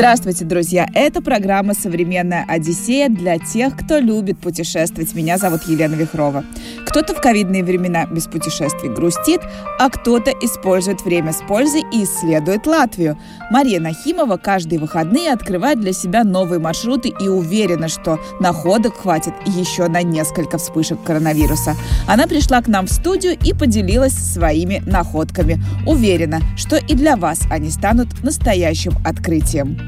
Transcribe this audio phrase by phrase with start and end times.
[0.00, 0.88] Здравствуйте, друзья!
[0.94, 5.14] Это программа «Современная Одиссея» для тех, кто любит путешествовать.
[5.14, 6.42] Меня зовут Елена Вихрова.
[6.90, 9.40] Кто-то в ковидные времена без путешествий грустит,
[9.78, 13.16] а кто-то использует время с пользой и исследует Латвию.
[13.48, 19.86] Мария Нахимова каждые выходные открывает для себя новые маршруты и уверена, что находок хватит еще
[19.86, 21.76] на несколько вспышек коронавируса.
[22.08, 25.62] Она пришла к нам в студию и поделилась своими находками.
[25.86, 29.78] Уверена, что и для вас они станут настоящим открытием.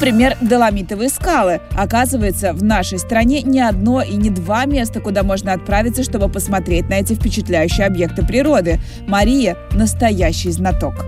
[0.00, 1.60] Например, Доломитовые скалы.
[1.76, 6.88] Оказывается, в нашей стране не одно и не два места, куда можно отправиться, чтобы посмотреть
[6.88, 8.80] на эти впечатляющие объекты природы.
[9.06, 11.04] Мария– настоящий знаток.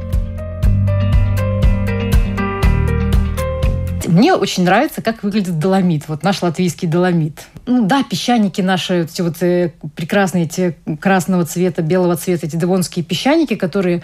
[4.07, 7.47] Мне очень нравится, как выглядит доломит, вот наш латвийский доломит.
[7.65, 13.07] Ну да, песчаники наши, эти вот э, прекрасные, эти красного цвета, белого цвета, эти девонские
[13.07, 14.03] песчаники, которые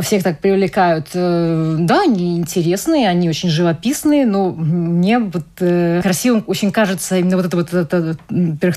[0.00, 1.08] всех так привлекают.
[1.14, 7.36] Э, да, они интересные, они очень живописные, но мне вот э, красивым очень кажется именно
[7.36, 8.16] вот эта вот эта,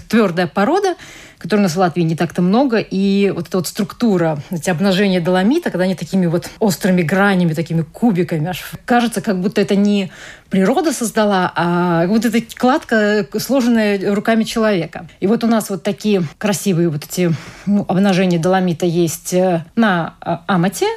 [0.09, 0.95] твердая порода,
[1.39, 5.21] которой у нас в Латвии не так-то много, и вот эта вот структура, эти обнажения
[5.21, 10.11] доломита, когда они такими вот острыми гранями, такими кубиками, аж кажется, как будто это не
[10.49, 15.07] природа создала, а вот эта кладка, сложенная руками человека.
[15.19, 17.31] И вот у нас вот такие красивые вот эти
[17.65, 19.33] ну, обнажения доломита есть
[19.75, 20.15] на
[20.47, 20.87] Амате,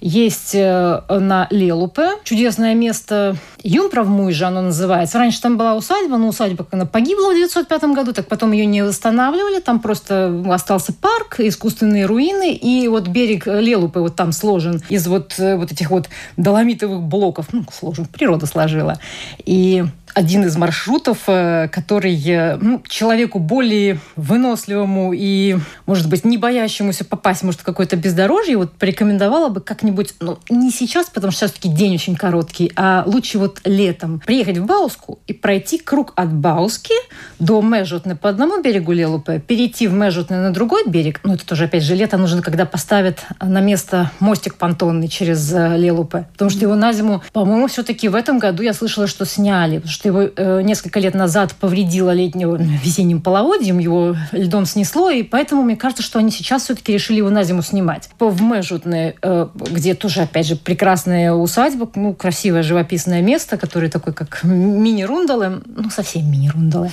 [0.00, 2.12] есть э, на Лелупе.
[2.24, 5.18] Чудесное место Юмправмуйжа оно называется.
[5.18, 8.82] Раньше там была усадьба, но усадьба она погибла в 1905 году, так потом ее не
[8.82, 9.60] восстанавливали.
[9.60, 15.34] Там просто остался парк, искусственные руины, и вот берег Лелупы вот там сложен из вот,
[15.38, 17.46] э, вот этих вот доломитовых блоков.
[17.52, 18.98] Ну, сложен, природа сложила.
[19.44, 19.84] И
[20.14, 25.56] один из маршрутов, э, который э, ну, человеку более выносливому и,
[25.86, 30.70] может быть, не боящемуся попасть, может, в какое-то бездорожье, вот порекомендовала бы как-нибудь, ну, не
[30.70, 35.32] сейчас, потому что сейчас-таки день очень короткий, а лучше вот летом приехать в Бауску и
[35.32, 36.94] пройти круг от Бауски
[37.38, 41.64] до Межутны по одному берегу Лелупе, перейти в Межутны на другой берег, ну, это тоже,
[41.64, 46.60] опять же, лето нужно, когда поставят на место мостик понтонный через э, Лелупе, потому что
[46.60, 50.62] его на зиму, по-моему, все-таки в этом году я слышала, что сняли, что его э,
[50.62, 56.18] несколько лет назад повредило летнего весенним половодьем, его льдом снесло, и поэтому мне кажется, что
[56.18, 58.08] они сейчас все-таки решили его на зиму снимать.
[58.18, 64.14] В Межутне, э, где тоже, опять же, прекрасная усадьба, ну, красивое живописное место, которое такое,
[64.14, 66.90] как мини-рундалы, ну, совсем мини-рундалы.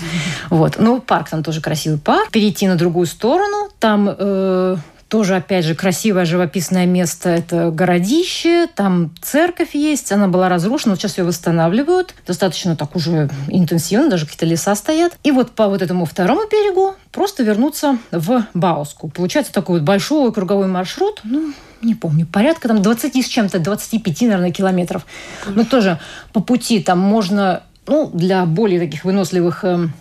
[0.49, 0.75] Вот.
[0.77, 2.29] Ну, парк там тоже красивый парк.
[2.31, 4.75] Перейти на другую сторону, там э,
[5.07, 7.29] тоже, опять же, красивое живописное место.
[7.29, 12.13] Это городище, там церковь есть, она была разрушена, вот сейчас ее восстанавливают.
[12.25, 15.17] Достаточно так уже интенсивно, даже какие-то леса стоят.
[15.23, 19.09] И вот по вот этому второму берегу просто вернуться в Бауску.
[19.09, 24.21] Получается такой вот большой круговой маршрут, ну, не помню, порядка там 20 с чем-то, 25,
[24.21, 25.05] наверное, километров.
[25.47, 25.99] Но тоже
[26.33, 29.93] по пути там можно, ну, для более таких выносливых эм,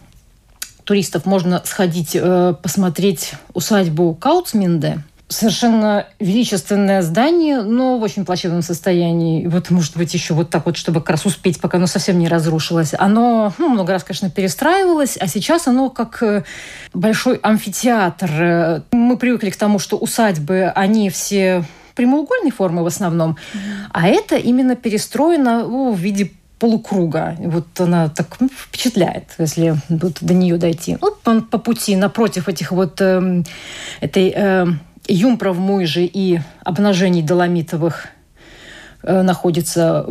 [0.86, 5.02] туристов можно сходить э, посмотреть усадьбу Каутсминде.
[5.28, 9.42] Совершенно величественное здание, но в очень плачевном состоянии.
[9.42, 12.20] И вот, может быть, еще вот так вот, чтобы как раз успеть, пока оно совсем
[12.20, 12.94] не разрушилось.
[12.96, 16.44] Оно ну, много раз, конечно, перестраивалось, а сейчас оно как э,
[16.94, 18.84] большой амфитеатр.
[18.92, 21.64] Мы привыкли к тому, что усадьбы, они все
[21.96, 23.58] прямоугольной формы в основном, mm-hmm.
[23.90, 27.36] а это именно перестроено ну, в виде полукруга.
[27.38, 30.96] Вот она так ну, впечатляет, если вот до нее дойти.
[31.00, 33.42] Вот он по пути напротив этих вот э,
[34.00, 34.66] этой э,
[35.06, 38.06] Юмпров Муйжи и обнажений доломитовых
[39.02, 40.06] э, находится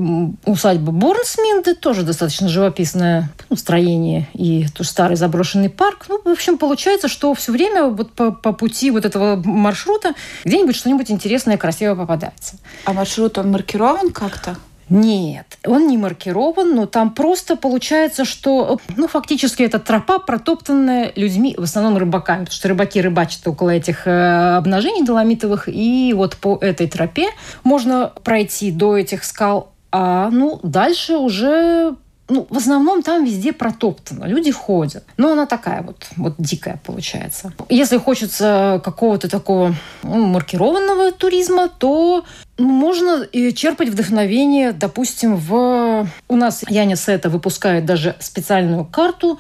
[0.45, 6.05] усадьба Борнсминды, тоже достаточно живописное ну, строение и тоже старый заброшенный парк.
[6.09, 10.75] Ну, в общем, получается, что все время вот по, по пути вот этого маршрута где-нибудь
[10.75, 12.57] что-нибудь интересное, красивое попадается.
[12.85, 14.55] А маршрут, он маркирован как-то?
[14.89, 21.55] Нет, он не маркирован, но там просто получается, что ну, фактически это тропа, протоптанная людьми,
[21.57, 26.57] в основном рыбаками, потому что рыбаки рыбачат около этих э, обнажений доломитовых, и вот по
[26.61, 27.29] этой тропе
[27.63, 31.95] можно пройти до этих скал, а ну, дальше уже
[32.27, 35.03] ну, в основном там везде протоптано, люди ходят.
[35.17, 37.53] Но она такая вот, вот дикая получается.
[37.69, 42.25] Если хочется какого-то такого ну, маркированного туризма, то
[42.57, 46.07] Можно черпать вдохновение, допустим, в...
[46.29, 49.39] У нас Яня Сета выпускает даже специальную карту,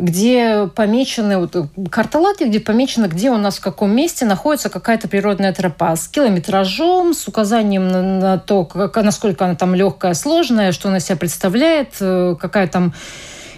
[0.00, 1.54] где помечены, вот,
[1.90, 6.08] карта Латвии, где помечено, где у нас в каком месте находится какая-то природная тропа с
[6.08, 11.16] километражом, с указанием на, на то, как, насколько она там легкая, сложная, что она себя
[11.16, 12.94] представляет, э, какая там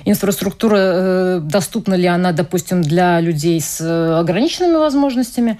[0.04, 5.58] инфраструктура, э, доступна ли она, допустим, для людей с э, ограниченными возможностями.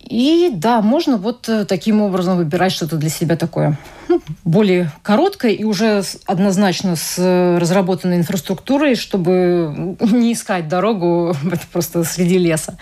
[0.00, 3.78] И да, можно вот э, таким образом выбирать что-то для себя такое
[4.08, 11.34] ну, более короткое и уже однозначно с э, разработанной инфраструктурой, чтобы не искать дорогу
[11.72, 12.78] просто среди леса.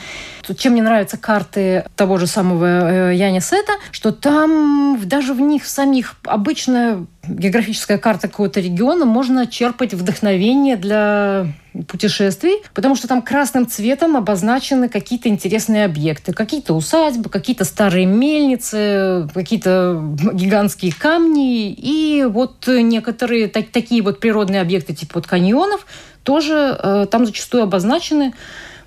[0.56, 5.66] Чем мне нравятся карты того же самого э, Яни Сета, что там даже в них
[5.66, 11.46] самих обычная географическая карта какого-то региона можно черпать вдохновение для
[11.88, 19.28] путешествий, потому что там красным цветом обозначены какие-то интересные объекты, какие-то усадьбы, какие-то старые мельницы,
[19.34, 20.00] какие-то
[20.32, 25.86] гигантские камни и вот некоторые так, такие вот природные объекты типа вот каньонов
[26.22, 28.34] тоже э, там зачастую обозначены.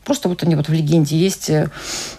[0.07, 1.69] Просто вот они вот в легенде есть, э,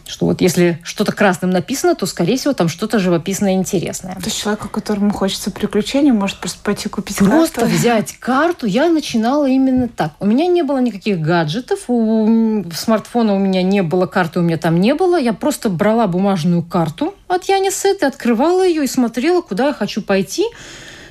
[0.06, 4.14] что вот если что-то красным написано, то, скорее всего, там что-то живописное интересное.
[4.16, 7.74] То есть человеку, которому хочется приключений, может просто пойти купить Просто карту?
[7.74, 8.66] взять карту.
[8.66, 10.12] Я начинала именно так.
[10.20, 14.58] У меня не было никаких гаджетов, у смартфона у меня не было, карты у меня
[14.58, 15.18] там не было.
[15.18, 20.44] Я просто брала бумажную карту от Янисеты, открывала ее и смотрела, куда я хочу пойти,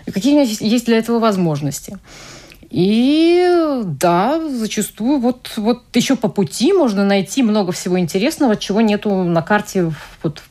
[0.05, 1.97] и какие у меня есть для этого возможности.
[2.69, 9.09] И да, зачастую вот, вот еще по пути можно найти много всего интересного, чего нету
[9.23, 10.41] на карте, вот,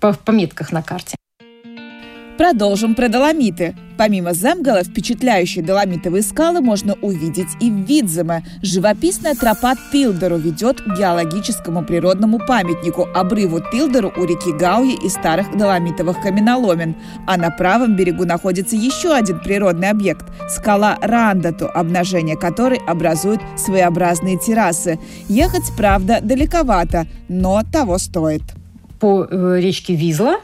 [0.00, 1.16] в пометках на карте.
[2.36, 3.74] Продолжим про доломиты.
[3.96, 8.44] Помимо Земгала, впечатляющие доломитовые скалы можно увидеть и в Видземе.
[8.60, 15.56] Живописная тропа Тилдеру ведет к геологическому природному памятнику, обрыву Тилдеру у реки Гауи и старых
[15.56, 16.94] доломитовых каменоломен.
[17.26, 24.38] А на правом берегу находится еще один природный объект– скала Рандату, обнажение которой образует своеобразные
[24.38, 24.98] террасы.
[25.28, 28.42] Ехать, правда, далековато, но того стоит.
[29.00, 30.36] По э, речке Визла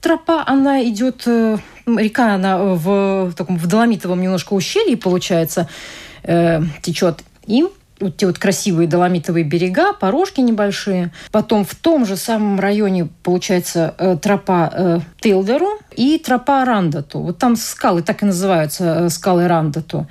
[0.00, 5.68] тропа, она идет, э, река, она в таком в доломитовом немножко ущелье, получается,
[6.22, 7.22] э, течет.
[7.46, 7.66] И
[8.00, 11.10] вот те вот красивые доломитовые берега, порожки небольшие.
[11.32, 17.20] Потом в том же самом районе получается э, тропа э, Тилдеру и тропа Рандату.
[17.20, 20.06] Вот там скалы так и называются, э, скалы Рандату.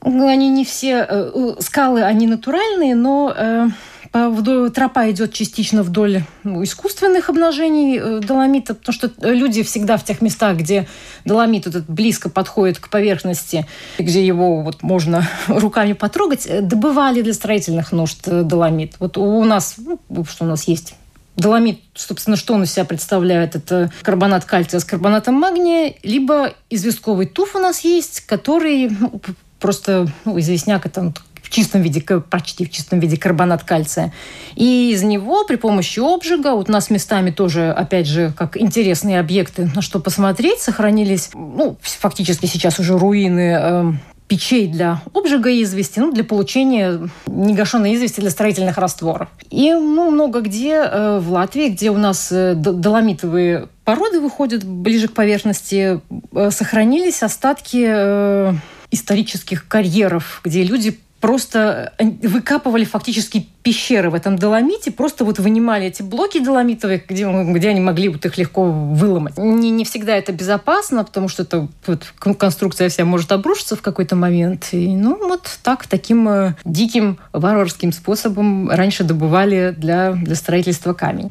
[0.00, 1.06] Они не все...
[1.08, 3.32] Э, скалы, они натуральные, но...
[3.36, 3.68] Э,
[4.12, 10.20] вдоль, тропа идет частично вдоль искусственных обнажений э, доломита, потому что люди всегда в тех
[10.20, 10.86] местах, где
[11.24, 13.66] доломит этот близко подходит к поверхности,
[13.98, 18.94] где его вот можно руками потрогать, э, добывали для строительных нужд э, доломит.
[18.98, 20.94] Вот у нас, ну, что у нас есть
[21.34, 23.56] Доломит, собственно, что он из себя представляет?
[23.56, 29.18] Это карбонат кальция с карбонатом магния, либо известковый туф у нас есть, который ну,
[29.58, 31.14] просто ну, известняк это
[31.52, 34.12] чистом виде, почти в чистом виде карбонат кальция.
[34.56, 39.20] И из него при помощи обжига, вот у нас местами тоже, опять же, как интересные
[39.20, 43.92] объекты, на что посмотреть, сохранились, ну, фактически сейчас уже руины э,
[44.32, 49.28] печей для обжига извести, ну, для получения негашенной извести для строительных растворов.
[49.50, 55.08] И ну, много где э, в Латвии, где у нас э, доломитовые породы выходят ближе
[55.08, 56.00] к поверхности,
[56.32, 58.54] э, сохранились остатки э,
[58.90, 65.86] исторических карьеров, где люди просто э, выкапывали фактически пещеры в этом доломите, просто вот вынимали
[65.86, 69.38] эти блоки доломитовые, где, где они могли вот их легко выломать.
[69.38, 74.16] Не, не всегда это безопасно, потому что это вот, конструкция вся может обрушиться в какой-то
[74.16, 74.68] момент.
[74.72, 81.30] И, ну, вот так, таким э, диким варварским способом раньше добывали для, для строительства камень.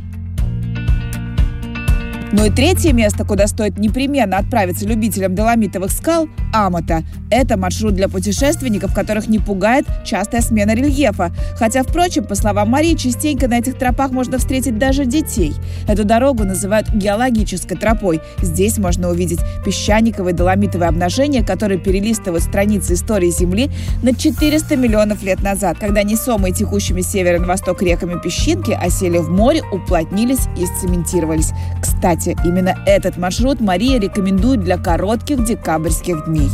[2.34, 7.04] Ну и третье место, куда стоит непременно отправиться любителям доломитовых скал– Амата.
[7.30, 11.32] Это маршрут для путешественников, которых не пугает частая смена рельефа.
[11.58, 15.54] Хотя, впрочем, по словам Марии, частенько на этих тропах можно встретить даже детей.
[15.88, 18.22] Эту дорогу называют геологической тропой.
[18.42, 23.70] Здесь можно увидеть песчаниковые доломитовые обнажения, которые перелистывают страницы истории Земли
[24.04, 29.30] на 400 миллионов лет назад, когда несомые текущими севера на восток реками песчинки осели в
[29.30, 31.52] море, уплотнились и цементировались.
[31.82, 36.50] Кстати, кстати, именно этот маршрут Мария рекомендует для коротких декабрьских дней.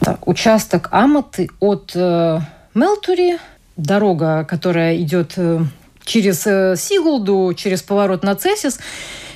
[0.00, 2.40] Так, участок Аматы от э,
[2.74, 3.38] Мелтури,
[3.76, 5.60] дорога, которая идет э,
[6.04, 8.80] через э, Сигулду, через поворот на Цесис,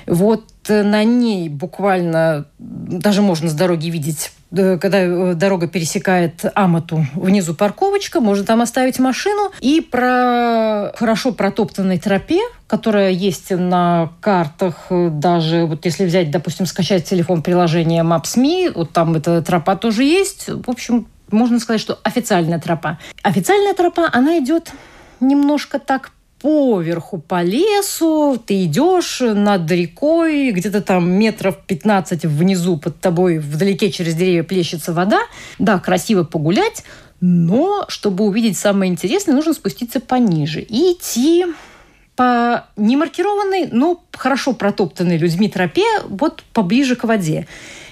[0.06, 7.54] вот на ней буквально даже можно с дороги видеть когда э, дорога пересекает Амату, внизу
[7.54, 9.50] парковочка, можно там оставить машину.
[9.60, 16.66] И про хорошо протоптанной тропе, которая есть на картах, э, даже вот если взять, допустим,
[16.66, 20.48] скачать телефон приложение Maps.me, вот там эта тропа тоже есть.
[20.48, 22.98] В общем, можно сказать, что официальная тропа.
[23.22, 24.72] Официальная тропа, она идет
[25.20, 26.12] немножко так
[26.46, 33.90] поверху по лесу, ты идешь над рекой, где-то там метров 15 внизу под тобой вдалеке
[33.90, 35.22] через деревья плещется вода.
[35.58, 36.84] Да, красиво погулять,
[37.20, 41.46] но чтобы увидеть самое интересное, нужно спуститься пониже и идти
[42.14, 47.48] по немаркированной, но хорошо протоптанной людьми тропе вот поближе к воде.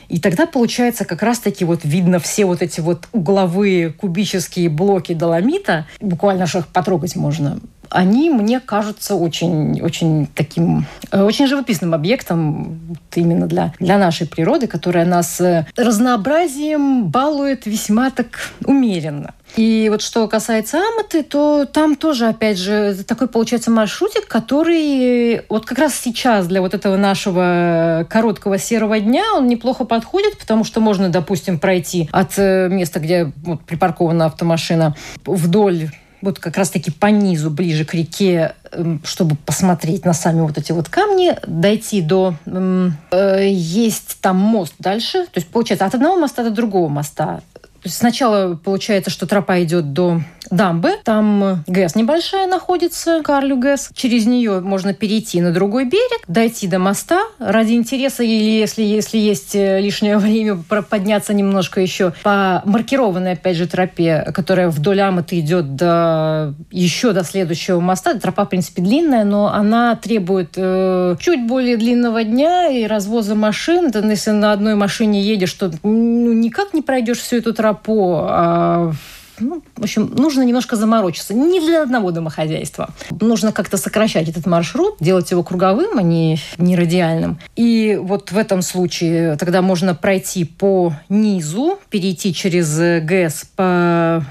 [0.09, 5.89] И тогда получается как раз-таки вот видно все вот эти вот угловые кубические блоки доломита.
[6.01, 7.59] Буквально аж их потрогать можно
[7.91, 14.67] они мне кажутся очень, очень таким, э, очень живописным объектом именно для, для нашей природы,
[14.67, 19.35] которая нас э, разнообразием балует весьма так умеренно.
[19.57, 25.64] И вот что касается Аматы, то там тоже, опять же, такой получается маршрутик, который вот
[25.64, 30.81] как раз сейчас для вот этого нашего короткого серого дня он неплохо подходит, потому что
[30.81, 35.91] можно, допустим, пройти от э, места, где вот, припаркована автомашина, вдоль
[36.25, 40.73] вот как раз-таки по низу, ближе к реке, эм, чтобы посмотреть на сами вот эти
[40.73, 42.35] вот камни, дойти до...
[42.47, 47.43] Э, есть там мост дальше, то есть получается от одного моста до другого моста.
[47.85, 50.23] Сначала получается, что тропа идет до
[50.55, 50.93] дамбы.
[51.05, 53.91] Там ГЭС небольшая находится, Карлю ГЭС.
[53.95, 57.23] Через нее можно перейти на другой берег, дойти до моста.
[57.39, 63.57] Ради интереса или если, если есть э, лишнее время подняться немножко еще по маркированной, опять
[63.57, 68.15] же, тропе, которая вдоль Аматы идет до, еще до следующего моста.
[68.19, 73.91] Тропа, в принципе, длинная, но она требует э, чуть более длинного дня и развоза машин.
[73.91, 78.21] Ты, если на одной машине едешь, то ну, никак не пройдешь всю эту тропу.
[78.21, 78.93] А
[79.38, 81.35] ну, в общем, нужно немножко заморочиться.
[81.35, 82.91] Не для одного домохозяйства.
[83.21, 87.38] Нужно как-то сокращать этот маршрут, делать его круговым, а не, не радиальным.
[87.57, 94.25] И вот в этом случае тогда можно пройти по низу, перейти через ГЭС по,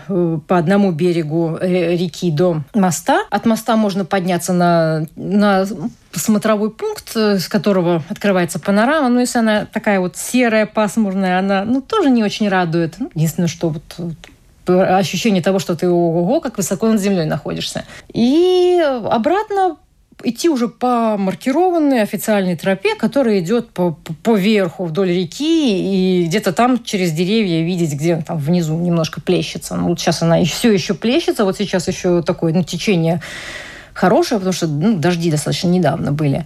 [0.48, 3.22] по одному берегу реки до моста.
[3.30, 5.66] От моста можно подняться на, на
[6.12, 9.10] смотровой пункт, с которого открывается панорама.
[9.10, 12.96] Но если она такая вот серая, пасмурная, она ну, тоже не очень радует.
[13.00, 13.84] Ну, единственное, что вот
[14.68, 17.86] ощущение того, что ты ого, как высоко над землей находишься.
[18.14, 19.78] И обратно
[20.24, 26.54] идти уже по маркированной официальной тропе, которая идет по, по верху вдоль реки, и где-то
[26.54, 29.76] там через деревья видеть, где там внизу немножко плещется.
[29.76, 33.22] Ну, вот сейчас она все еще плещется, вот сейчас еще такое ну, течение
[33.94, 36.46] хорошая, потому что ну, дожди достаточно недавно были.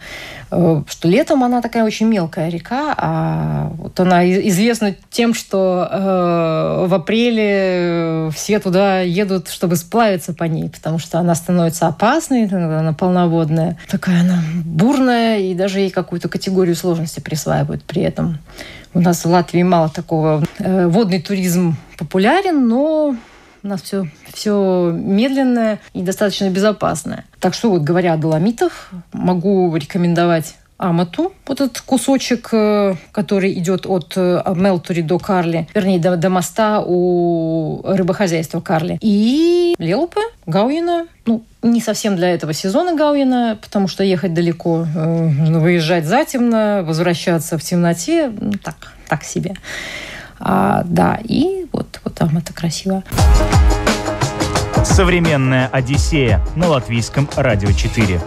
[0.51, 6.85] Э, что летом она такая очень мелкая река, а вот она известна тем, что э,
[6.87, 12.93] в апреле все туда едут, чтобы сплавиться по ней, потому что она становится опасной, она
[12.93, 13.77] полноводная.
[13.89, 18.39] Такая она бурная, и даже ей какую-то категорию сложности присваивают при этом.
[18.93, 20.43] У нас в Латвии мало такого.
[20.59, 23.15] Э, водный туризм популярен, но
[23.67, 27.25] у нас все, все медленное и достаточно безопасное.
[27.41, 33.87] Так что вот говоря о доломитах, могу рекомендовать Амату, вот этот кусочек, э, который идет
[33.87, 38.99] от э, Мелтури до Карли, вернее, до, до моста у рыбохозяйства Карли.
[39.01, 45.27] И Лелупе, Гауина, ну, не совсем для этого сезона Гауина, потому что ехать далеко, э,
[45.57, 48.31] выезжать затемно, возвращаться в темноте,
[48.63, 49.55] так, так себе.
[50.39, 53.03] А, да, и вот, вот там это красиво.
[54.83, 58.21] Современная Одиссея на латвийском радио 4.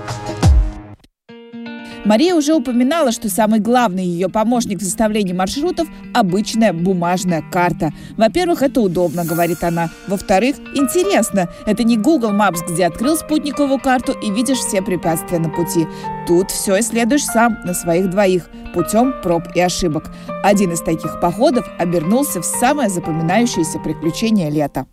[2.04, 7.92] Мария уже упоминала, что самый главный ее помощник в составлении маршрутов– обычная бумажная карта.
[8.16, 9.90] Во-первых, это удобно, говорит она.
[10.08, 11.48] Во-вторых, интересно.
[11.66, 15.86] Это не Google Maps, где открыл спутниковую карту и видишь все препятствия на пути.
[16.26, 20.10] Тут все исследуешь сам, на своих двоих, путем проб и ошибок.
[20.42, 24.86] Один из таких походов обернулся в самое запоминающееся приключение лета.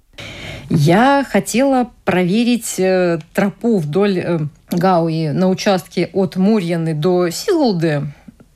[0.69, 4.39] Я хотела проверить э, тропу вдоль э,
[4.71, 8.03] Гауи на участке от Мурьяны до Силуды.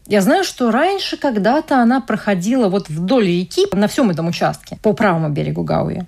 [0.08, 4.92] Я знаю, что раньше когда-то она проходила вот вдоль реки на всем этом участке, по
[4.92, 6.04] правому берегу Гауи.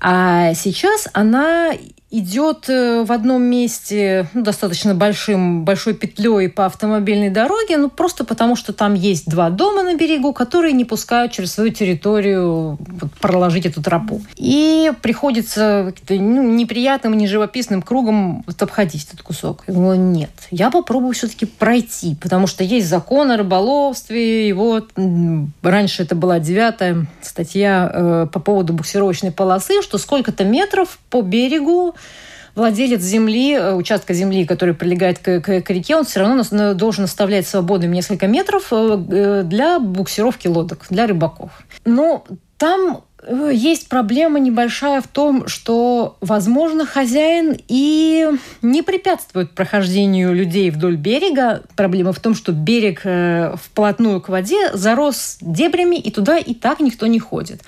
[0.00, 1.72] А сейчас она
[2.10, 8.24] идет э, в одном месте ну, достаточно большим, большой петлей по автомобильной дороге, ну просто
[8.24, 13.12] потому, что там есть два дома на берегу, которые не пускают через свою территорию вот,
[13.20, 14.22] проложить эту тропу.
[14.36, 19.64] И приходится ну, неприятным, неживописным кругом вот, обходить этот кусок.
[19.66, 24.90] Я думала, нет, я попробую все-таки пройти, потому что есть закон о рыболовстве, вот
[25.62, 31.94] раньше это была девятая статья э, по поводу буксировочной полосы, что сколько-то метров по берегу
[32.54, 37.04] владелец земли, э, участка земли, который прилегает к, к, к реке, он все равно должен
[37.04, 41.50] оставлять свободным несколько метров э, э, для буксировки лодок, для рыбаков.
[41.84, 42.24] Но
[42.58, 48.28] там есть проблема небольшая в том, что, возможно, хозяин и
[48.62, 51.62] не препятствует прохождению людей вдоль берега.
[51.74, 53.00] Проблема в том, что берег
[53.60, 57.62] вплотную к воде зарос дебрями, и туда и так никто не ходит.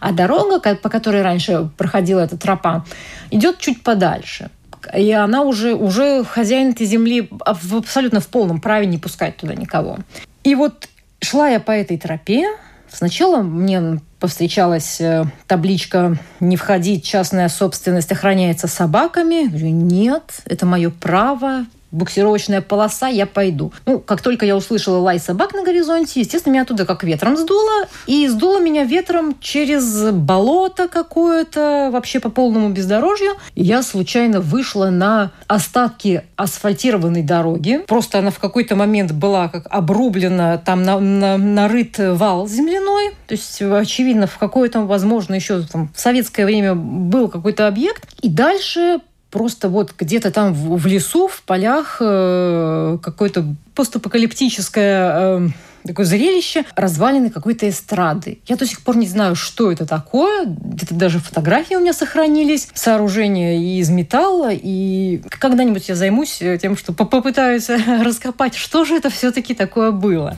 [0.00, 2.84] А дорога, по которой раньше проходила эта тропа,
[3.30, 4.50] идет чуть подальше.
[4.96, 9.98] И она уже, уже хозяин этой земли абсолютно в полном праве не пускать туда никого.
[10.44, 10.88] И вот
[11.20, 12.48] шла я по этой тропе.
[12.96, 19.42] Сначала мне повстречалась э, табличка «Не входить, частная собственность охраняется собаками».
[19.44, 23.72] Я говорю, нет, это мое право, буксировочная полоса, я пойду.
[23.86, 27.86] Ну, как только я услышала лай собак на горизонте, естественно, меня оттуда как ветром сдуло.
[28.06, 33.32] И сдуло меня ветром через болото какое-то, вообще по полному бездорожью.
[33.54, 37.80] И я случайно вышла на остатки асфальтированной дороги.
[37.86, 43.10] Просто она в какой-то момент была как обрублена, там на, на, нарыт вал земляной.
[43.26, 48.04] То есть, очевидно, в какое-то, возможно, еще там, в советское время был какой-то объект.
[48.20, 49.00] И дальше
[49.36, 55.48] просто вот где-то там в, лесу, в полях э, какое-то постапокалиптическое э,
[55.84, 58.38] такое зрелище, развалины какой-то эстрады.
[58.46, 60.46] Я до сих пор не знаю, что это такое.
[60.46, 62.68] Где-то даже фотографии у меня сохранились.
[62.72, 64.52] Сооружение из металла.
[64.52, 70.34] И когда-нибудь я займусь тем, что попытаюсь раскопать, что же это все-таки такое было.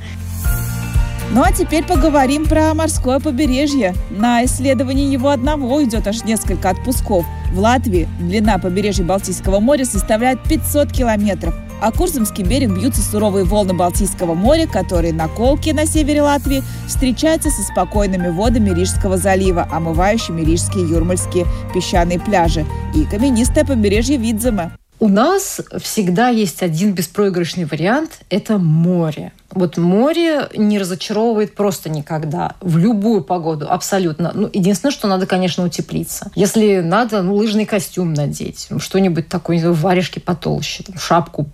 [1.31, 3.95] Ну а теперь поговорим про морское побережье.
[4.09, 7.27] На исследование его одного идет аж несколько отпусков.
[7.53, 11.55] В Латвии длина побережья Балтийского моря составляет 500 километров.
[11.83, 17.51] А Курзамский берег бьются суровые волны Балтийского моря, которые на Колке на севере Латвии встречаются
[17.51, 21.45] со спокойными водами Рижского залива, омывающими рижские юрмальские
[21.75, 24.73] песчаные пляжи и каменистое побережье Видзема.
[24.99, 29.33] У нас всегда есть один беспроигрышный вариант– это море.
[29.51, 32.55] Вот море не разочаровывает просто никогда.
[32.61, 34.33] В любую погоду, абсолютно.
[34.35, 36.31] Ну, единственное, что надо, конечно, утеплиться.
[36.35, 41.49] Если надо, ну, лыжный костюм надеть, что-нибудь такое, варежки потолще, там, шапку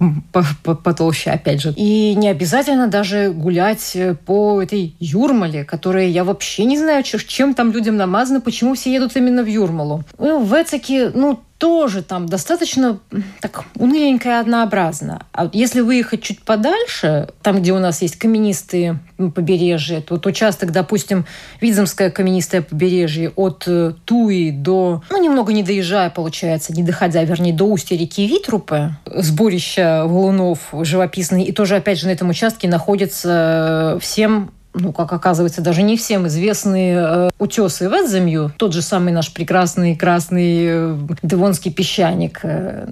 [0.62, 1.72] потолще, опять же.
[1.76, 7.54] И не обязательно даже гулять э, по этой Юрмале, которая я вообще не знаю, чем
[7.54, 10.04] там людям намазано, почему все едут именно в Юрмалу.
[10.18, 12.98] Ну, в Эцике, ну, тоже там достаточно
[13.40, 15.24] так уныленько и однообразно.
[15.32, 21.26] А если выехать чуть подальше, там, где у нас есть каменистые побережья, вот участок, допустим,
[21.60, 27.52] Видземское каменистое побережье от э, Туи до, ну, немного не доезжая, получается, не доходя, вернее,
[27.52, 33.98] до устья реки Витрупы, сборища валунов живописные, и тоже, опять же, на этом участке находится
[34.00, 39.12] всем ну, как оказывается, даже не всем известные э, утесы в Эдземью, тот же самый
[39.12, 42.88] наш прекрасный красный э, Девонский песчаник, э,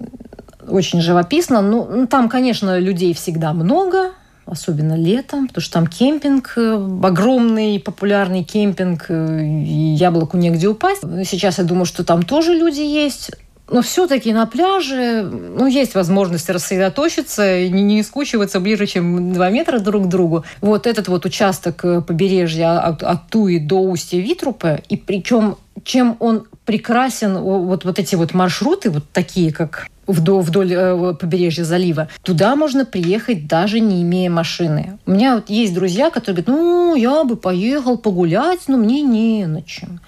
[0.69, 1.61] очень живописно.
[1.61, 4.13] Ну, там, конечно, людей всегда много,
[4.47, 9.63] особенно летом, потому что там кемпинг, э, огромный популярный кемпинг, э,
[9.95, 11.03] яблоку негде упасть.
[11.03, 13.31] Сейчас я думаю, что там тоже люди есть.
[13.71, 19.51] Но все-таки на пляже ну, есть возможность рассредоточиться и не, не скучиваться ближе, чем 2
[19.51, 20.45] метра друг к другу.
[20.61, 26.17] Вот этот вот участок э, побережья от, от Туи до устья Витрупа, и причем чем
[26.21, 32.09] он прекрасен, вот, вот эти вот маршруты, вот такие, как вдоль, вдоль э, побережья залива,
[32.23, 34.99] туда можно приехать даже не имея машины.
[35.07, 39.47] У меня вот есть друзья, которые говорят, ну, я бы поехал погулять, но мне не
[39.47, 40.01] на чем.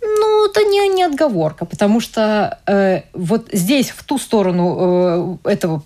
[0.00, 5.82] Ну, это не, не отговорка, потому что э, вот здесь, в ту сторону э, этого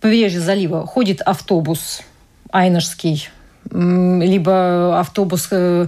[0.00, 2.02] побережья залива, ходит автобус
[2.50, 3.28] Айнышский,
[3.70, 5.86] либо автобус э,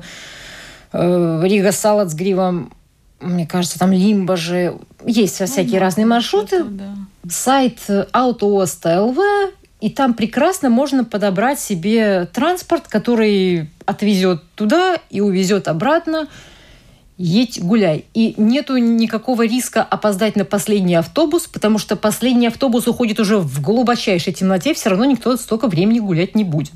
[0.93, 2.73] э, Рига Салат с гривом,
[3.21, 4.77] мне кажется, там Лимба же.
[5.05, 6.65] Есть всякие ну, разные маршруты.
[6.65, 6.95] Да.
[7.29, 9.19] Сайт ЛВ,
[9.81, 16.29] и там прекрасно можно подобрать себе транспорт, который отвезет туда и увезет обратно
[17.23, 18.07] едь гуляй.
[18.15, 23.61] И нету никакого риска опоздать на последний автобус, потому что последний автобус уходит уже в
[23.61, 26.73] глубочайшей темноте, все равно никто столько времени гулять не будет.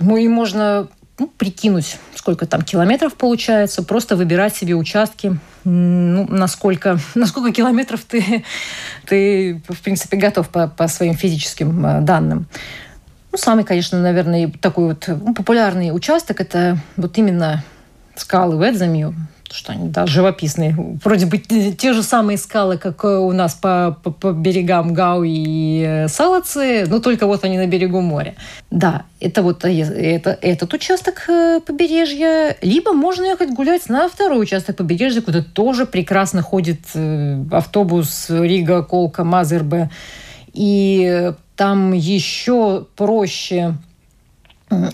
[0.00, 0.88] Ну и можно
[1.18, 8.44] ну, прикинуть, сколько там километров получается, просто выбирать себе участки, ну, насколько, насколько километров ты,
[9.06, 12.46] ты, в принципе, готов по, по своим физическим э, данным.
[13.32, 17.62] Ну, самый, конечно, наверное, такой вот ну, популярный участок– это вот именно
[18.16, 19.14] скалы в Эдзамию,
[19.52, 20.76] что они, да, живописные.
[21.02, 25.82] Вроде бы те же самые скалы, как у нас по, по, по берегам Гау и
[25.86, 28.34] э, Салацы, но только вот они на берегу моря.
[28.70, 32.56] Да, это вот э, это, этот участок э, побережья.
[32.62, 36.80] Либо можно ехать гулять на второй участок побережья, куда тоже прекрасно ходит
[37.50, 39.90] автобус Рига, Колка, Мазербе.
[40.52, 43.74] И там еще проще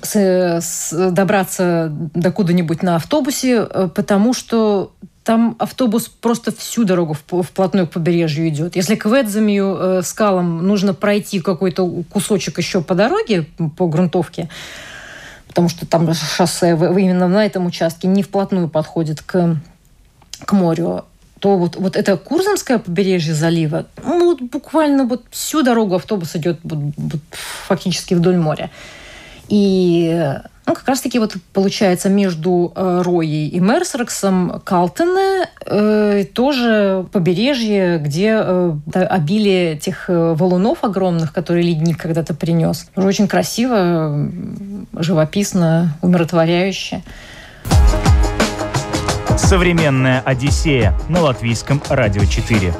[0.02, 0.16] с,
[0.60, 4.92] с, добраться до куда-нибудь на автобусе, э, потому что
[5.24, 8.76] там автобус просто всю дорогу вплотную к побережью идет.
[8.76, 14.48] Если к Ведзамию э, скалам нужно пройти какой-то кусочек еще по дороге, по грунтовке,
[15.48, 19.56] потому что там шоссе именно на этом участке не вплотную подходит к,
[20.44, 21.04] к морю,
[21.40, 26.60] то вот, вот это Курзамское побережье залива, ну, вот буквально вот всю дорогу автобус идет
[26.62, 27.20] вот, вот,
[27.66, 28.70] фактически вдоль моря.
[29.48, 37.98] И ну, как раз-таки вот получается между э, Роей и Мерсероксом Калтене э, тоже побережье,
[37.98, 42.88] где э, обилие тех э, валунов огромных, которые ледник когда-то принес.
[42.96, 44.30] Очень красиво,
[44.94, 47.02] живописно, умиротворяюще.
[49.36, 52.72] Современная Одиссея на латвийском радио 4.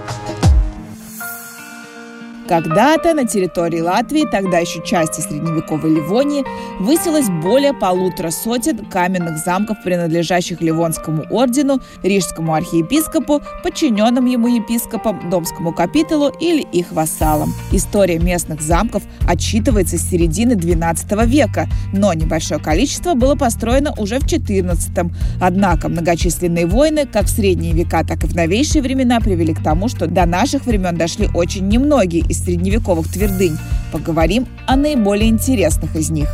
[2.49, 6.45] Когда-то на территории Латвии, тогда еще части средневековой Ливонии,
[6.79, 15.73] высилось более полутора сотен каменных замков, принадлежащих Ливонскому ордену, Рижскому архиепископу, подчиненным ему епископам, Домскому
[15.73, 17.55] капитулу или их вассалам.
[17.73, 24.25] История местных замков отчитывается с середины XII века, но небольшое количество было построено уже в
[24.25, 25.11] XIV.
[25.41, 29.89] Однако многочисленные войны, как в средние века, так и в новейшие времена, привели к тому,
[29.89, 33.57] что до наших времен дошли очень немногие из средневековых твердынь,
[33.92, 36.29] поговорим о наиболее интересных из них.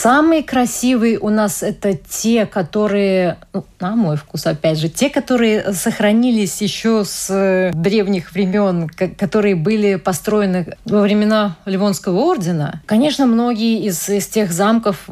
[0.00, 5.72] Самые красивые у нас это те, которые, ну, на мой вкус, опять же, те, которые
[5.72, 12.80] сохранились еще с э, древних времен, которые были построены во времена Ливонского ордена.
[12.86, 15.08] Конечно, многие из, из тех замков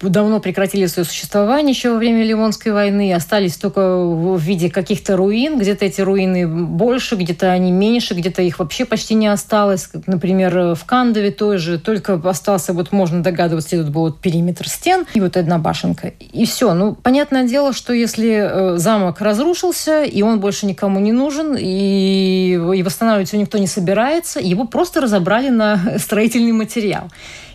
[0.00, 5.58] давно прекратили свое существование еще во время Ливонской войны, остались только в виде каких-то руин.
[5.58, 9.88] Где-то эти руины больше, где-то они меньше, где-то их вообще почти не осталось.
[10.06, 15.36] Например, в Кандове тоже только остался, вот можно догадываться, тут был периметр стен и вот
[15.36, 16.08] одна башенка.
[16.08, 16.74] И все.
[16.74, 22.52] Ну, понятное дело, что если э, замок разрушился, и он больше никому не нужен, и,
[22.52, 27.10] и восстанавливать его никто не собирается, его просто разобрали на строительный материал.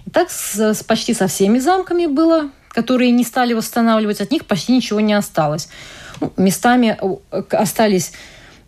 [0.06, 4.45] И так с, с почти со всеми замками было, которые не стали восстанавливать, от них
[4.45, 5.69] почти ничего не осталось.
[6.19, 6.97] Ну, местами
[7.32, 8.13] э, остались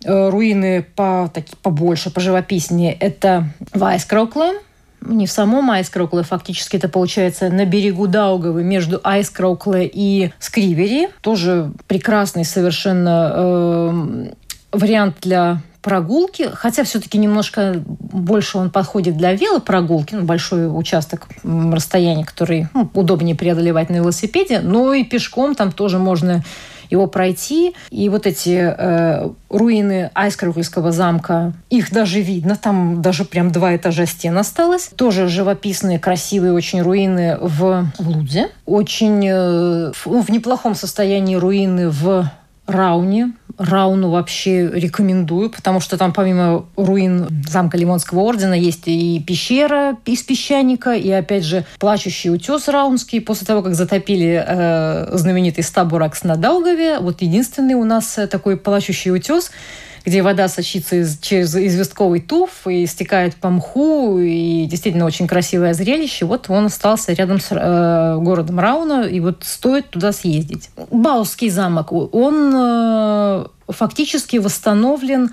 [0.03, 2.93] э, руины по, таки, побольше, поживописнее.
[2.93, 4.53] Это Вайскроукле,
[5.01, 11.09] не в самом Айскроукле, фактически это получается на берегу Даугавы между Айскроукле и Скривери.
[11.21, 14.27] Тоже прекрасный совершенно э,
[14.71, 22.25] вариант для прогулки, хотя все-таки немножко больше он подходит для велопрогулки, ну, большой участок расстояния,
[22.25, 26.43] который ну, удобнее преодолевать на велосипеде, но и пешком там тоже можно
[26.89, 27.75] его пройти.
[27.89, 34.05] И вот эти э, руины Айскрюгельского замка, их даже видно, там даже прям два этажа
[34.05, 34.89] стен осталось.
[34.95, 38.49] Тоже живописные, красивые очень руины в Лудзе.
[38.65, 42.29] Очень э, в, в неплохом состоянии руины в
[42.67, 43.33] Рауне.
[43.57, 50.23] Рауну вообще рекомендую, потому что там помимо руин замка Лимонского ордена есть и пещера из
[50.23, 53.19] песчаника, и опять же плачущий утес Раунский.
[53.19, 58.57] После того, как затопили э, знаменитый Стабуракс на Даугаве, вот единственный у нас э, такой
[58.57, 59.51] плачущий утес–
[60.07, 65.73] где вода сочится из, через известковый туф и стекает по мху, и действительно очень красивое
[65.73, 66.23] зрелище.
[66.25, 70.69] Вот он остался рядом с э, городом Рауна, и вот стоит туда съездить.
[70.91, 75.31] Баусский замок, он э, фактически восстановлен,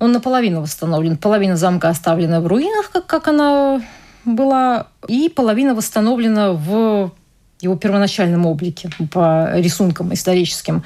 [0.00, 1.16] он наполовину восстановлен.
[1.16, 3.80] Половина замка оставлена в руинах, как, как она
[4.24, 7.12] была, и половина восстановлена в
[7.60, 10.84] его первоначальном облике по рисункам историческим.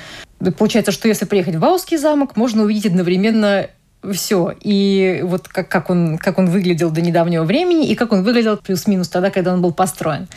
[0.59, 3.69] Получается, что если приехать в Баусский замок, можно увидеть одновременно
[4.13, 4.55] все.
[4.61, 8.57] И вот как, как, он, как он выглядел до недавнего времени, и как он выглядел
[8.57, 10.29] плюс-минус тогда, когда он был построен.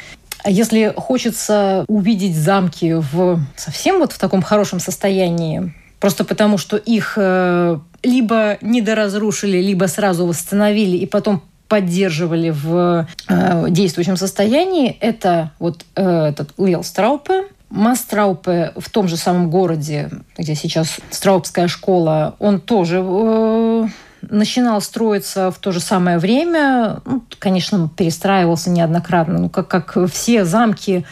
[0.43, 6.77] А если хочется увидеть замки в совсем вот в таком хорошем состоянии, просто потому что
[6.77, 15.51] их э, либо недоразрушили, либо сразу восстановили, и потом поддерживали в э, действующем состоянии, это
[15.59, 22.35] вот э, этот Уилл Страупе, Мастраупе в том же самом городе, где сейчас Страупская школа,
[22.39, 23.87] он тоже э,
[24.21, 27.01] начинал строиться в то же самое время.
[27.05, 29.39] Ну, конечно, перестраивался неоднократно.
[29.39, 31.05] Ну, как, как все замки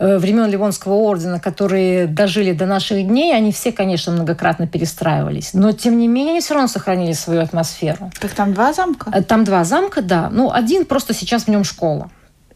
[0.00, 5.52] времен Ливонского ордена, которые дожили до наших дней, они все, конечно, многократно перестраивались.
[5.52, 8.10] Но, тем не менее, они все равно сохранили свою атмосферу.
[8.18, 9.10] Так там два замка?
[9.12, 10.30] Э, там два замка, да.
[10.30, 12.10] Ну, один просто сейчас в нем школа.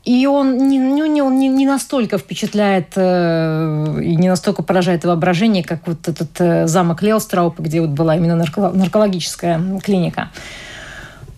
[0.05, 5.65] И он не, не, он не, не настолько впечатляет э, и не настолько поражает воображение,
[5.65, 10.31] как вот этот э, замок Леостраупа, где вот была именно нарко, наркологическая клиника.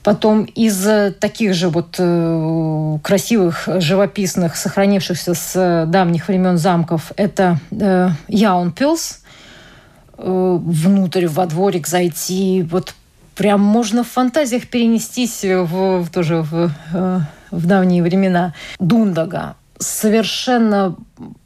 [0.06, 0.86] Потом из
[1.18, 9.24] таких же вот э, красивых, живописных, сохранившихся с давних времен замков, это э, Яунпилс.
[10.16, 12.94] Э, внутрь, во дворик зайти, вот
[13.34, 18.54] прям можно в фантазиях перенестись в, в тоже в, э, в давние времена.
[18.78, 20.94] Дундага совершенно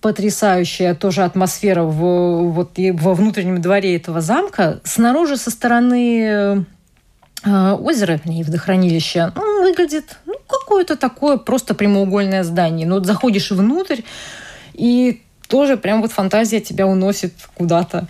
[0.02, 4.80] потрясающая тоже атмосфера в, вот, во внутреннем дворе этого замка.
[4.84, 6.66] Снаружи, со стороны
[7.44, 12.86] э, озера, не водохранилища, ну, выглядит ну, какое-то такое просто прямоугольное здание.
[12.86, 14.02] Но вот заходишь внутрь,
[14.74, 18.06] и тоже прям вот фантазия тебя уносит куда-то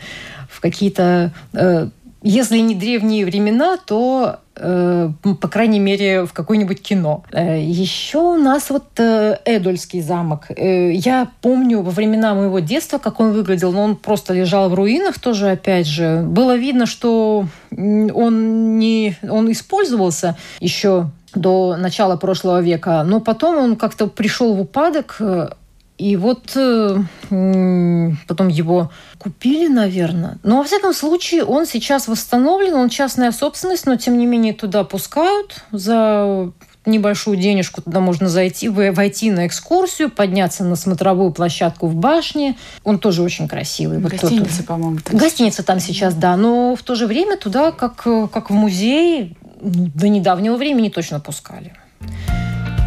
[0.48, 1.88] в какие-то э,
[2.22, 7.24] если не древние времена, то по крайней мере, в какое-нибудь кино.
[7.32, 10.46] Э, еще у нас вот э, Эдольский замок.
[10.50, 14.74] Э, я помню во времена моего детства, как он выглядел, но он просто лежал в
[14.74, 16.22] руинах тоже, опять же.
[16.26, 23.76] Было видно, что он, не, он использовался еще до начала прошлого века, но потом он
[23.76, 25.20] как-то пришел в упадок,
[26.00, 26.96] и вот э,
[28.26, 30.38] потом его купили, наверное.
[30.42, 34.82] Но, во всяком случае, он сейчас восстановлен, он частная собственность, но, тем не менее, туда
[34.84, 36.52] пускают за
[36.86, 42.56] небольшую денежку туда можно зайти, войти на экскурсию, подняться на смотровую площадку в башне.
[42.82, 43.98] Он тоже очень красивый.
[43.98, 44.98] Гостиница, по-моему.
[45.12, 46.38] Гостиница там сейчас, да.
[46.38, 47.96] Но в то же время туда, как,
[48.32, 51.74] как в музей, ну, до недавнего времени точно пускали.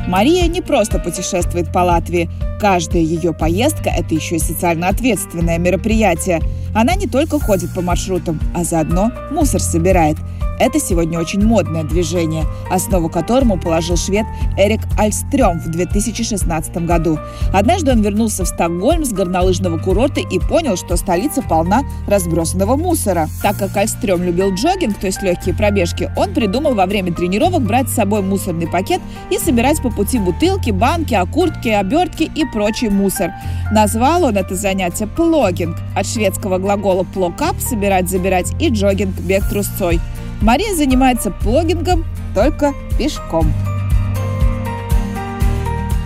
[0.07, 2.29] Мария не просто путешествует по Латвии.
[2.59, 6.41] Каждая ее поездка– это еще и социально ответственное мероприятие.
[6.75, 10.17] Она не только ходит по маршрутам, а заодно мусор собирает–
[10.59, 14.25] это сегодня очень модное движение, основу которому положил швед
[14.57, 17.19] Эрик Альстрём в 2016 году.
[17.53, 23.27] Однажды он вернулся в Стокгольм с горнолыжного курорта и понял, что столица полна разбросанного мусора.
[23.41, 27.89] Так как Альстрём любил джогинг, то есть легкие пробежки, он придумал во время тренировок брать
[27.89, 33.31] с собой мусорный пакет и собирать по пути бутылки, банки, окуртки, обертки и прочий мусор.
[33.71, 39.99] Назвал он это занятие плогинг от шведского глагола плокап– собирать, забирать и джогинг– бег трусцой.
[40.43, 42.03] Мария занимается плогингом
[42.35, 43.53] только пешком.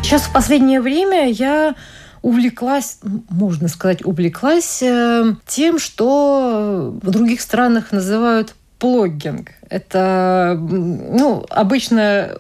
[0.04, 1.74] Сейчас в последнее время я
[2.22, 3.00] увлеклась,
[3.32, 9.50] можно сказать, увлеклась э, тем, что в других странах называют плогинг.
[9.72, 12.38] Это, ну, обычно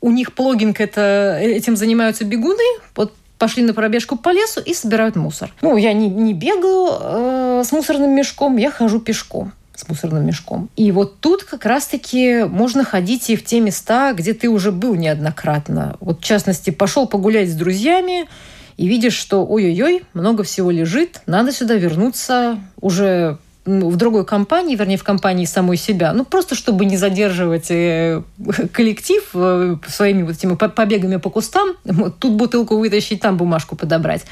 [0.00, 2.62] у них плогинг это этим занимаются бегуны.
[2.94, 5.52] Вот пошли на пробежку по лесу и собирают мусор.
[5.62, 10.68] Ну, я не, не бегаю э, с мусорным мешком, я хожу пешком с мусорным мешком.
[10.76, 14.94] И вот тут как раз-таки можно ходить и в те места, где ты уже был
[14.94, 15.96] неоднократно.
[16.00, 18.28] Вот в частности, пошел погулять с друзьями,
[18.76, 24.96] и видишь, что ой-ой-ой, много всего лежит, надо сюда вернуться уже в другой компании, вернее,
[24.96, 28.22] в компании самой себя, ну, просто чтобы не задерживать э,
[28.72, 31.76] коллектив э, своими вот этими побегами по кустам,
[32.18, 34.24] тут бутылку вытащить, там бумажку подобрать.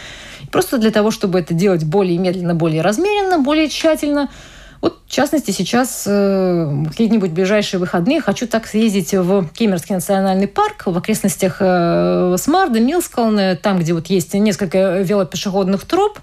[0.51, 4.31] Просто для того, чтобы это делать более медленно, более размеренно, более тщательно–
[4.81, 10.85] вот, в частности, сейчас э, какие-нибудь ближайшие выходные хочу так съездить в Кемерский национальный парк
[10.87, 16.21] в окрестностях э, Смарда, Милскалны, там, где вот есть несколько велопешеходных троп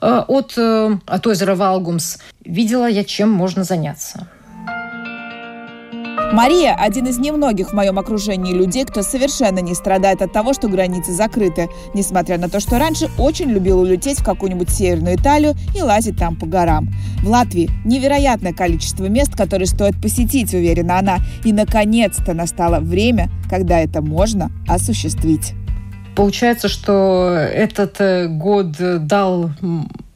[0.00, 2.18] э, от, э, от озера Валгумс.
[2.44, 4.28] Видела я, чем можно заняться.
[6.32, 10.68] Мария– один из немногих в моем окружении людей, кто совершенно не страдает от того, что
[10.68, 15.82] границы закрыты, несмотря на то, что раньше очень любил улететь в какую-нибудь северную Италию и
[15.82, 16.88] лазить там по горам.
[17.22, 21.18] В Латвии невероятное количество мест, которые стоит посетить, уверена она.
[21.44, 25.52] И, наконец-то, настало время, когда это можно осуществить.
[26.14, 28.72] Получается, что этот э, год
[29.06, 29.50] дал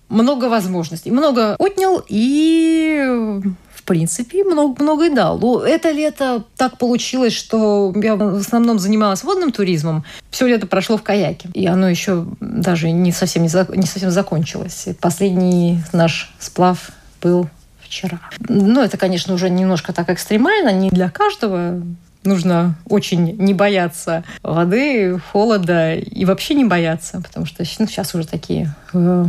[0.09, 5.37] много возможностей, много отнял и в принципе, много, много и дал.
[5.41, 10.05] Ну, это лето так получилось, что я в основном занималась водным туризмом.
[10.31, 11.49] Все лето прошло в каяке.
[11.55, 14.87] И оно еще даже не совсем, не, совсем закончилось.
[15.01, 17.49] Последний наш сплав был
[17.81, 18.21] вчера.
[18.49, 21.83] Ну, это, конечно, уже немножко так экстремально, не для каждого.
[22.23, 28.29] нужно очень не бояться воды, холода и вообще не бояться, потому что ну, сейчас уже
[28.29, 29.25] такие э,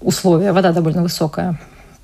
[0.00, 0.50] условия.
[0.50, 1.60] Вода довольно высокая.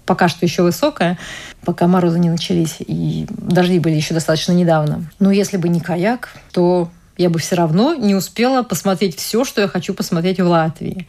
[0.06, 1.18] Пока что еще высокая,
[1.64, 5.04] пока морозы не начались, и дожди были еще достаточно недавно.
[5.18, 9.60] Но если бы не каяк, то я бы все равно не успела посмотреть все, что
[9.60, 11.06] я хочу посмотреть в Латвии.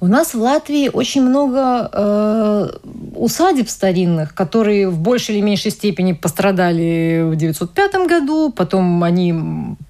[0.00, 2.68] У нас в Латвии очень много э,
[3.16, 9.34] усадеб старинных, которые в большей или меньшей степени пострадали в 1905 году, потом они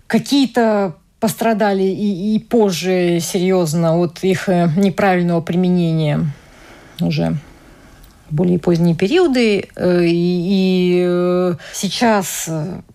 [0.07, 6.21] какие-то пострадали и, и позже серьезно от их э, неправильного применения
[7.01, 7.37] уже
[8.31, 9.69] более поздние периоды.
[9.77, 12.49] Э, и э, сейчас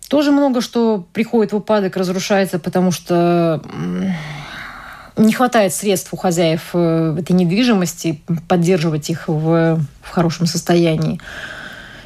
[0.08, 3.62] тоже много что приходит в упадок, разрушается, потому что
[5.16, 11.20] не хватает средств у хозяев э, этой недвижимости поддерживать их в, в хорошем состоянии.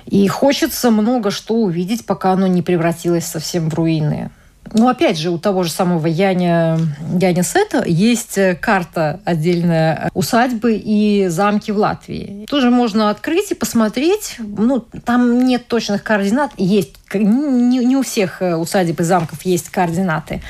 [0.07, 4.31] И хочется много что увидеть, пока оно не превратилось совсем в руины.
[4.75, 6.79] Ну, опять же, у того же самого Яня,
[7.21, 12.47] Яня Сета есть э, карта отдельная усадьбы и замки в Латвии.
[12.49, 14.37] Тоже можно открыть и посмотреть.
[14.39, 16.53] Ну, там нет точных координат.
[16.57, 20.43] Есть, не, не у всех э, усадеб и замков есть координаты.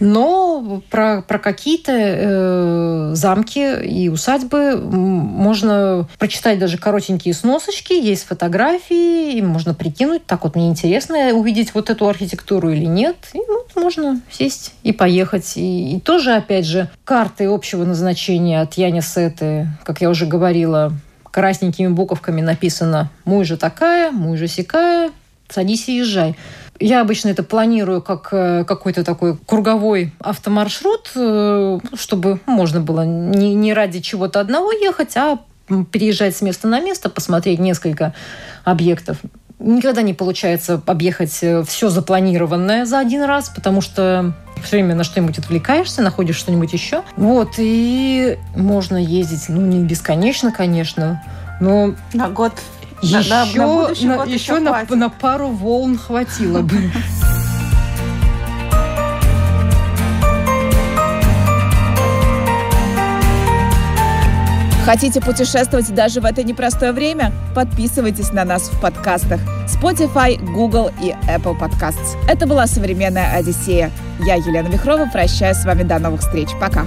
[0.00, 9.32] Но про, про какие-то э, замки и усадьбы можно прочитать даже коротенькие сносочки, есть фотографии,
[9.32, 13.16] и можно прикинуть, так вот мне интересно увидеть вот эту архитектуру или нет.
[13.34, 15.56] И вот можно сесть и поехать.
[15.56, 20.92] И, и тоже, опять же, карты общего назначения от Яни Сеты, как я уже говорила,
[21.30, 25.10] красненькими буковками написано «Мой же такая, мой же сякая,
[25.48, 26.36] садись и езжай».
[26.80, 33.54] Я обычно это планирую как э, какой-то такой круговой автомаршрут, э, чтобы можно было не,
[33.54, 35.40] не ради чего-то одного ехать, а
[35.90, 38.14] переезжать с места на место, посмотреть несколько
[38.64, 39.18] объектов.
[39.58, 45.02] Никогда не получается объехать э, все запланированное за один раз, потому что все время на
[45.02, 47.02] что-нибудь отвлекаешься, находишь что-нибудь еще.
[47.16, 51.22] Вот, и можно ездить, ну, не бесконечно, конечно,
[51.60, 51.94] но...
[52.12, 52.52] На год
[53.02, 56.90] еще на, на, на, еще на, на пару волн хватило бы.
[64.88, 67.30] Хотите путешествовать даже в это непростое время?
[67.54, 72.16] Подписывайтесь на нас в подкастах Spotify, Google и Apple Podcasts.
[72.26, 73.90] Это была «Современная Одиссея».
[74.24, 76.48] Я, Елена Вихрова, прощаюсь с вами до новых встреч.
[76.58, 76.86] Пока.